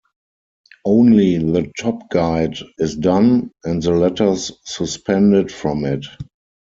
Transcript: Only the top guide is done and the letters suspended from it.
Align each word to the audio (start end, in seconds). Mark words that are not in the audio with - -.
Only 0.83 1.37
the 1.37 1.71
top 1.77 2.09
guide 2.09 2.57
is 2.79 2.95
done 2.95 3.51
and 3.63 3.83
the 3.83 3.91
letters 3.91 4.51
suspended 4.65 5.51
from 5.51 5.85
it. 5.85 6.07